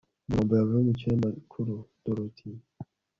Amagambo 0.27 0.51
yavuye 0.55 0.83
mu 0.87 0.93
kinyamakuru 0.99 1.73
Dorothy 2.03 2.49